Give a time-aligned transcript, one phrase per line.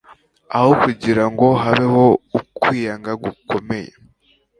[0.57, 2.03] aho kugira ngo habeho
[2.39, 3.91] ukwiyanga gukomeye